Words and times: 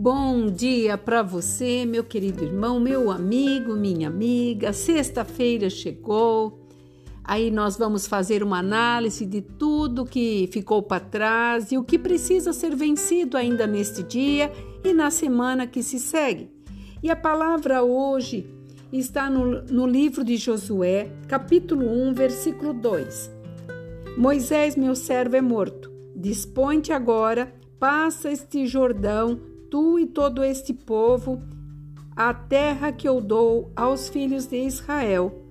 Bom 0.00 0.46
dia 0.46 0.96
para 0.96 1.24
você, 1.24 1.84
meu 1.84 2.04
querido 2.04 2.44
irmão, 2.44 2.78
meu 2.78 3.10
amigo, 3.10 3.74
minha 3.74 4.06
amiga. 4.06 4.72
Sexta-feira 4.72 5.68
chegou. 5.68 6.60
Aí 7.24 7.50
nós 7.50 7.76
vamos 7.76 8.06
fazer 8.06 8.44
uma 8.44 8.60
análise 8.60 9.26
de 9.26 9.42
tudo 9.42 10.04
que 10.04 10.48
ficou 10.52 10.84
para 10.84 11.04
trás 11.04 11.72
e 11.72 11.76
o 11.76 11.82
que 11.82 11.98
precisa 11.98 12.52
ser 12.52 12.76
vencido 12.76 13.36
ainda 13.36 13.66
neste 13.66 14.04
dia 14.04 14.52
e 14.84 14.92
na 14.94 15.10
semana 15.10 15.66
que 15.66 15.82
se 15.82 15.98
segue. 15.98 16.48
E 17.02 17.10
a 17.10 17.16
palavra 17.16 17.82
hoje 17.82 18.48
está 18.92 19.28
no, 19.28 19.62
no 19.62 19.84
livro 19.84 20.22
de 20.22 20.36
Josué, 20.36 21.10
capítulo 21.26 21.84
1, 22.08 22.14
versículo 22.14 22.72
2. 22.72 23.32
Moisés, 24.16 24.76
meu 24.76 24.94
servo, 24.94 25.34
é 25.34 25.40
morto. 25.40 25.90
Dispõe-te 26.14 26.92
agora, 26.92 27.52
passa 27.80 28.30
este 28.30 28.64
Jordão 28.64 29.57
tu 29.70 29.98
e 29.98 30.06
todo 30.06 30.42
este 30.42 30.72
povo, 30.72 31.42
a 32.16 32.32
terra 32.34 32.90
que 32.90 33.08
eu 33.08 33.20
dou 33.20 33.70
aos 33.76 34.08
filhos 34.08 34.46
de 34.46 34.56
Israel. 34.56 35.44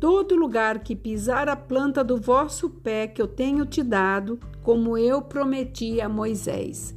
Todo 0.00 0.34
lugar 0.34 0.80
que 0.80 0.96
pisar 0.96 1.48
a 1.48 1.56
planta 1.56 2.02
do 2.02 2.16
vosso 2.16 2.70
pé 2.70 3.06
que 3.06 3.20
eu 3.20 3.28
tenho 3.28 3.66
te 3.66 3.82
dado, 3.82 4.40
como 4.62 4.96
eu 4.96 5.22
prometi 5.22 6.00
a 6.00 6.08
Moisés. 6.08 6.94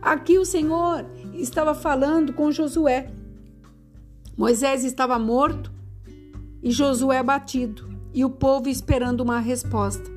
Aqui 0.00 0.38
o 0.38 0.44
Senhor 0.44 1.06
estava 1.34 1.74
falando 1.74 2.32
com 2.32 2.50
Josué. 2.50 3.12
Moisés 4.36 4.84
estava 4.84 5.18
morto 5.18 5.72
e 6.62 6.70
Josué 6.70 7.22
batido, 7.22 7.88
e 8.12 8.24
o 8.24 8.30
povo 8.30 8.68
esperando 8.68 9.20
uma 9.20 9.38
resposta. 9.38 10.10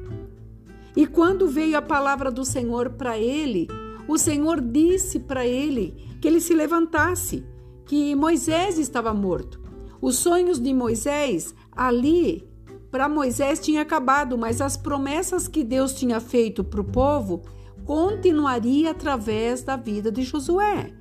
E 0.96 1.06
quando 1.06 1.48
veio 1.48 1.78
a 1.78 1.82
palavra 1.82 2.32
do 2.32 2.44
Senhor 2.44 2.92
para 2.92 3.20
ele, 3.20 3.68
o 4.08 4.18
Senhor 4.18 4.62
disse 4.62 5.20
para 5.20 5.46
ele 5.46 6.18
que 6.22 6.28
ele 6.28 6.40
se 6.40 6.54
levantasse, 6.54 7.46
que 7.86 8.16
Moisés 8.16 8.78
estava 8.78 9.14
morto. 9.14 9.62
Os 10.02 10.18
sonhos 10.18 10.60
de 10.60 10.74
Moisés 10.74 11.54
ali 11.72 12.48
para 12.92 13.10
Moisés 13.10 13.60
tinha 13.60 13.82
acabado, 13.82 14.38
mas 14.38 14.62
as 14.62 14.78
promessas 14.78 15.48
que 15.48 15.64
Deus 15.64 15.94
tinha 15.94 16.20
feito 16.20 16.64
para 16.64 16.82
o 16.82 16.86
povo 16.86 17.42
continuaria 17.84 18.92
através 18.92 19.64
da 19.64 19.76
vida 19.76 20.12
de 20.12 20.24
Josué. 20.24 20.94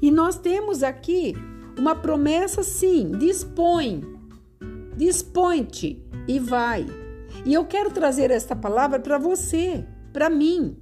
E 0.00 0.10
nós 0.10 0.36
temos 0.36 0.82
aqui 0.82 1.34
uma 1.78 1.94
promessa 1.94 2.62
sim, 2.62 3.12
dispõe, 3.18 4.02
dispõe-te 4.96 6.04
e 6.28 6.38
vai. 6.38 6.86
E 7.44 7.54
eu 7.54 7.64
quero 7.64 7.90
trazer 7.90 8.30
esta 8.30 8.54
palavra 8.54 9.00
para 9.00 9.18
você, 9.18 9.86
para 10.12 10.28
mim. 10.28 10.76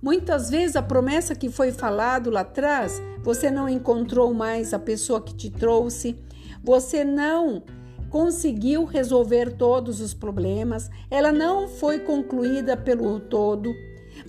Muitas 0.00 0.50
vezes 0.50 0.76
a 0.76 0.82
promessa 0.82 1.34
que 1.34 1.48
foi 1.48 1.72
falado 1.72 2.30
lá 2.30 2.40
atrás, 2.40 3.02
você 3.22 3.50
não 3.50 3.68
encontrou 3.68 4.32
mais 4.34 4.74
a 4.74 4.78
pessoa 4.78 5.20
que 5.20 5.34
te 5.34 5.50
trouxe, 5.50 6.16
você 6.62 7.04
não 7.04 7.62
conseguiu 8.10 8.84
resolver 8.84 9.52
todos 9.56 10.00
os 10.00 10.14
problemas, 10.14 10.90
ela 11.10 11.32
não 11.32 11.68
foi 11.68 11.98
concluída 11.98 12.76
pelo 12.76 13.18
todo. 13.20 13.74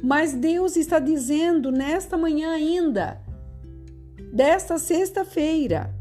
Mas 0.03 0.33
Deus 0.33 0.75
está 0.75 0.99
dizendo 0.99 1.71
nesta 1.71 2.17
manhã 2.17 2.51
ainda, 2.51 3.21
desta 4.33 4.77
sexta-feira, 4.77 5.93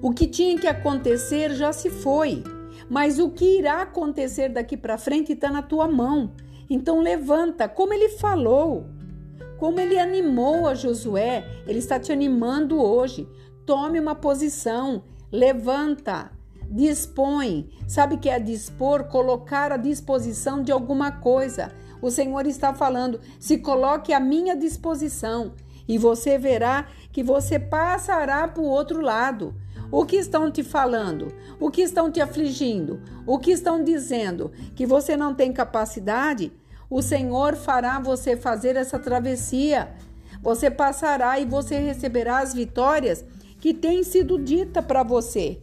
o 0.00 0.12
que 0.12 0.26
tinha 0.26 0.56
que 0.58 0.66
acontecer 0.66 1.54
já 1.54 1.72
se 1.72 1.90
foi, 1.90 2.44
mas 2.88 3.18
o 3.18 3.30
que 3.30 3.58
irá 3.58 3.82
acontecer 3.82 4.48
daqui 4.48 4.76
para 4.76 4.96
frente 4.96 5.32
está 5.32 5.50
na 5.50 5.62
tua 5.62 5.88
mão. 5.88 6.32
Então 6.68 7.00
levanta, 7.00 7.68
como 7.68 7.92
ele 7.94 8.10
falou, 8.10 8.86
como 9.58 9.80
ele 9.80 9.98
animou 9.98 10.66
a 10.66 10.74
Josué, 10.74 11.44
ele 11.66 11.78
está 11.78 11.98
te 11.98 12.12
animando 12.12 12.80
hoje. 12.80 13.28
Tome 13.66 13.98
uma 13.98 14.14
posição, 14.14 15.02
levanta, 15.32 16.30
dispõe. 16.70 17.68
Sabe 17.86 18.18
que 18.18 18.28
é 18.28 18.38
dispor? 18.38 19.04
Colocar 19.04 19.72
à 19.72 19.76
disposição 19.76 20.62
de 20.62 20.70
alguma 20.70 21.10
coisa. 21.10 21.72
O 22.00 22.10
Senhor 22.10 22.46
está 22.46 22.72
falando: 22.72 23.20
se 23.40 23.58
coloque 23.58 24.12
à 24.12 24.20
minha 24.20 24.54
disposição 24.54 25.54
e 25.88 25.96
você 25.96 26.38
verá 26.38 26.86
que 27.10 27.22
você 27.22 27.58
passará 27.58 28.46
para 28.46 28.62
o 28.62 28.66
outro 28.66 29.00
lado. 29.00 29.54
O 29.90 30.04
que 30.04 30.16
estão 30.16 30.50
te 30.50 30.62
falando? 30.62 31.32
O 31.58 31.70
que 31.70 31.80
estão 31.80 32.10
te 32.10 32.20
afligindo? 32.20 33.00
O 33.26 33.38
que 33.38 33.50
estão 33.50 33.82
dizendo? 33.82 34.52
Que 34.74 34.84
você 34.84 35.16
não 35.16 35.34
tem 35.34 35.50
capacidade? 35.50 36.52
O 36.90 37.00
Senhor 37.00 37.56
fará 37.56 37.98
você 37.98 38.36
fazer 38.36 38.76
essa 38.76 38.98
travessia. 38.98 39.88
Você 40.42 40.70
passará 40.70 41.40
e 41.40 41.46
você 41.46 41.78
receberá 41.78 42.40
as 42.40 42.52
vitórias 42.52 43.24
que 43.58 43.72
têm 43.72 44.02
sido 44.02 44.38
dita 44.38 44.82
para 44.82 45.02
você. 45.02 45.58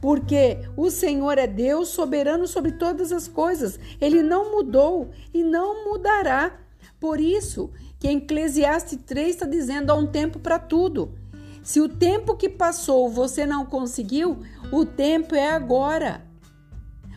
Porque 0.00 0.58
o 0.74 0.90
Senhor 0.90 1.36
é 1.36 1.46
Deus 1.46 1.88
soberano 1.88 2.46
sobre 2.46 2.72
todas 2.72 3.12
as 3.12 3.28
coisas. 3.28 3.78
Ele 4.00 4.22
não 4.22 4.50
mudou 4.50 5.10
e 5.32 5.44
não 5.44 5.84
mudará. 5.84 6.58
Por 6.98 7.20
isso 7.20 7.70
que 8.00 8.08
Eclesiastes 8.08 8.98
3 9.04 9.28
está 9.28 9.46
dizendo 9.46 9.90
há 9.90 9.94
um 9.94 10.06
tempo 10.06 10.38
para 10.38 10.58
tudo. 10.58 11.12
Se 11.62 11.80
o 11.80 11.88
tempo 11.88 12.36
que 12.36 12.48
passou 12.48 13.08
você 13.08 13.46
não 13.46 13.64
conseguiu, 13.64 14.38
o 14.72 14.84
tempo 14.84 15.34
é 15.34 15.50
agora. 15.50 16.26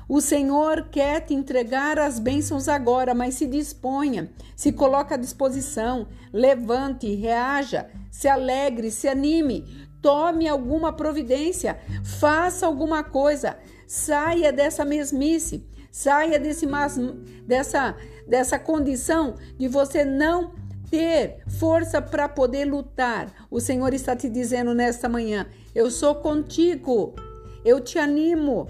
O 0.07 0.21
Senhor 0.21 0.89
quer 0.91 1.21
te 1.21 1.33
entregar 1.33 1.97
as 1.97 2.19
bênçãos 2.19 2.67
agora, 2.67 3.15
mas 3.15 3.35
se 3.35 3.47
disponha, 3.47 4.29
se 4.55 4.71
coloque 4.71 5.15
à 5.15 5.17
disposição, 5.17 6.07
levante, 6.31 7.13
reaja, 7.15 7.89
se 8.11 8.27
alegre, 8.27 8.91
se 8.91 9.07
anime, 9.07 9.87
tome 10.03 10.47
alguma 10.47 10.93
providência, 10.93 11.79
faça 12.03 12.67
alguma 12.67 13.03
coisa, 13.03 13.57
saia 13.87 14.53
dessa 14.53 14.85
mesmice, 14.85 15.65
saia 15.91 16.37
desse 16.37 16.67
mas, 16.67 16.99
dessa, 17.47 17.95
dessa 18.27 18.59
condição 18.59 19.33
de 19.57 19.67
você 19.67 20.05
não 20.05 20.53
ter 20.95 21.39
força 21.49 22.01
para 22.01 22.29
poder 22.29 22.63
lutar. 22.63 23.47
O 23.51 23.59
Senhor 23.59 23.93
está 23.93 24.15
te 24.15 24.29
dizendo 24.29 24.73
nesta 24.73 25.09
manhã: 25.09 25.45
eu 25.73 25.91
sou 25.91 26.15
contigo, 26.15 27.13
eu 27.65 27.81
te 27.81 27.99
animo 27.99 28.67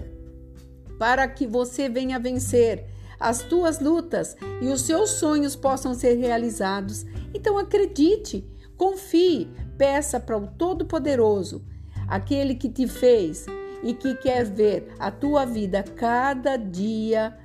para 0.98 1.28
que 1.28 1.46
você 1.46 1.88
venha 1.88 2.18
vencer 2.18 2.84
as 3.20 3.42
tuas 3.42 3.78
lutas 3.78 4.36
e 4.60 4.66
os 4.66 4.82
seus 4.82 5.10
sonhos 5.10 5.54
possam 5.54 5.94
ser 5.94 6.14
realizados. 6.14 7.06
Então 7.32 7.58
acredite, 7.58 8.44
confie, 8.76 9.48
peça 9.78 10.18
para 10.18 10.36
o 10.36 10.48
Todo-Poderoso, 10.48 11.64
aquele 12.08 12.56
que 12.56 12.68
te 12.68 12.88
fez 12.88 13.46
e 13.84 13.94
que 13.94 14.16
quer 14.16 14.44
ver 14.44 14.88
a 14.98 15.12
tua 15.12 15.44
vida 15.44 15.84
cada 15.84 16.56
dia 16.56 17.38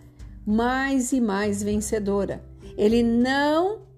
mais 0.44 1.12
e 1.12 1.22
mais 1.22 1.62
vencedora. 1.62 2.44
Ele 2.75 3.03
não 3.03 3.91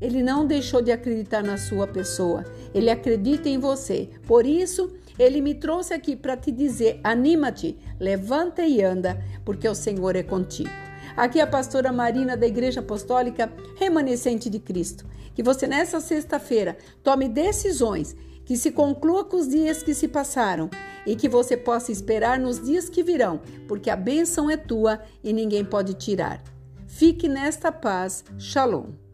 ele 0.00 0.22
não 0.22 0.46
deixou 0.46 0.82
de 0.82 0.92
acreditar 0.92 1.42
na 1.42 1.56
sua 1.56 1.86
pessoa. 1.86 2.44
Ele 2.74 2.90
acredita 2.90 3.48
em 3.48 3.58
você. 3.58 4.10
Por 4.26 4.46
isso, 4.46 4.92
ele 5.18 5.40
me 5.40 5.54
trouxe 5.54 5.94
aqui 5.94 6.14
para 6.14 6.36
te 6.36 6.50
dizer: 6.50 7.00
anima-te, 7.02 7.78
levanta 7.98 8.62
e 8.62 8.82
anda, 8.82 9.22
porque 9.44 9.68
o 9.68 9.74
Senhor 9.74 10.16
é 10.16 10.22
contigo. 10.22 10.70
Aqui 11.16 11.40
é 11.40 11.42
a 11.42 11.46
pastora 11.46 11.92
Marina 11.92 12.36
da 12.36 12.46
Igreja 12.46 12.80
Apostólica 12.80 13.50
Remanescente 13.76 14.50
de 14.50 14.58
Cristo. 14.58 15.06
Que 15.34 15.42
você 15.42 15.66
nessa 15.66 16.00
sexta-feira 16.00 16.76
tome 17.02 17.28
decisões 17.28 18.14
que 18.44 18.56
se 18.56 18.70
conclua 18.70 19.24
com 19.24 19.36
os 19.36 19.48
dias 19.48 19.82
que 19.82 19.92
se 19.92 20.06
passaram 20.06 20.70
e 21.06 21.16
que 21.16 21.28
você 21.28 21.56
possa 21.56 21.90
esperar 21.90 22.38
nos 22.38 22.62
dias 22.62 22.88
que 22.88 23.02
virão, 23.02 23.40
porque 23.66 23.90
a 23.90 23.96
bênção 23.96 24.50
é 24.50 24.56
tua 24.56 25.00
e 25.22 25.32
ninguém 25.32 25.64
pode 25.64 25.94
tirar. 25.94 26.42
Fique 26.86 27.28
nesta 27.28 27.72
paz. 27.72 28.24
Shalom. 28.38 29.05